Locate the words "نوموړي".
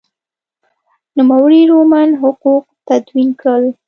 1.17-1.61